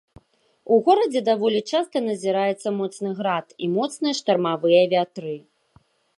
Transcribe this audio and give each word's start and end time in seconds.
У 0.75 0.77
горадзе 0.85 1.21
даволі 1.27 1.61
часта 1.71 1.97
назіраецца 2.09 2.69
моцны 2.79 3.09
град 3.21 3.47
і 3.67 3.71
моцныя 3.77 4.13
штармавыя 4.23 4.81
вятры. 4.97 5.35